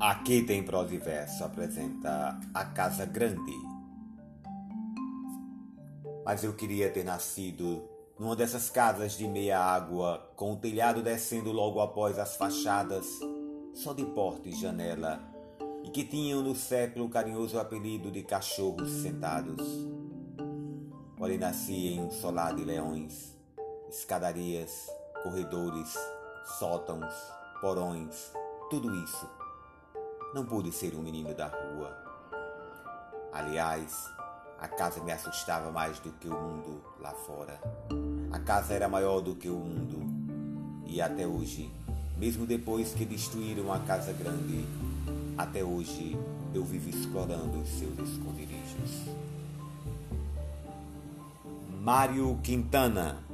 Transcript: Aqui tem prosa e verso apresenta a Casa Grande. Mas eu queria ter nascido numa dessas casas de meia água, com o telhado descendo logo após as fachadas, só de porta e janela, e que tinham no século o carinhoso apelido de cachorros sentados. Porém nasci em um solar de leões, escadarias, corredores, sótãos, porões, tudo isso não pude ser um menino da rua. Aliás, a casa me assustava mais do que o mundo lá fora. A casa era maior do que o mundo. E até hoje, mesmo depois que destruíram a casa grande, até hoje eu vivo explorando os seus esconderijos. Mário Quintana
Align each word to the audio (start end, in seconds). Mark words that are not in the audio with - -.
Aqui 0.00 0.42
tem 0.42 0.62
prosa 0.62 0.94
e 0.94 0.98
verso 0.98 1.42
apresenta 1.42 2.38
a 2.54 2.64
Casa 2.66 3.04
Grande. 3.04 3.52
Mas 6.24 6.44
eu 6.44 6.54
queria 6.54 6.88
ter 6.88 7.02
nascido 7.02 7.82
numa 8.16 8.36
dessas 8.36 8.70
casas 8.70 9.14
de 9.14 9.26
meia 9.26 9.58
água, 9.58 10.30
com 10.36 10.52
o 10.52 10.56
telhado 10.56 11.02
descendo 11.02 11.50
logo 11.50 11.80
após 11.80 12.16
as 12.16 12.36
fachadas, 12.36 13.06
só 13.74 13.92
de 13.92 14.04
porta 14.04 14.48
e 14.48 14.52
janela, 14.52 15.20
e 15.82 15.90
que 15.90 16.04
tinham 16.04 16.42
no 16.42 16.54
século 16.54 17.06
o 17.06 17.10
carinhoso 17.10 17.58
apelido 17.58 18.08
de 18.08 18.22
cachorros 18.22 18.88
sentados. 19.02 19.66
Porém 21.16 21.38
nasci 21.38 21.88
em 21.88 22.04
um 22.04 22.10
solar 22.12 22.54
de 22.54 22.64
leões, 22.64 23.36
escadarias, 23.88 24.86
corredores, 25.24 25.92
sótãos, 26.60 27.12
porões, 27.60 28.32
tudo 28.70 28.94
isso 28.94 29.38
não 30.34 30.44
pude 30.44 30.70
ser 30.72 30.94
um 30.94 31.02
menino 31.02 31.34
da 31.34 31.46
rua. 31.46 31.96
Aliás, 33.32 34.10
a 34.60 34.68
casa 34.68 35.02
me 35.02 35.12
assustava 35.12 35.70
mais 35.70 35.98
do 36.00 36.10
que 36.12 36.28
o 36.28 36.32
mundo 36.32 36.82
lá 37.00 37.12
fora. 37.12 37.60
A 38.32 38.38
casa 38.38 38.74
era 38.74 38.88
maior 38.88 39.20
do 39.20 39.34
que 39.34 39.48
o 39.48 39.56
mundo. 39.56 40.06
E 40.86 41.00
até 41.00 41.26
hoje, 41.26 41.70
mesmo 42.16 42.46
depois 42.46 42.92
que 42.92 43.04
destruíram 43.04 43.72
a 43.72 43.78
casa 43.80 44.12
grande, 44.12 44.66
até 45.36 45.62
hoje 45.62 46.18
eu 46.54 46.64
vivo 46.64 46.90
explorando 46.90 47.58
os 47.60 47.68
seus 47.68 47.98
esconderijos. 47.98 49.08
Mário 51.80 52.38
Quintana 52.42 53.27